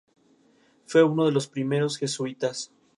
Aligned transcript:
Fue 0.87 1.03
uno 1.03 1.25
de 1.25 1.31
los 1.31 1.45
primeros 1.47 1.99
jesuitas. 1.99 2.71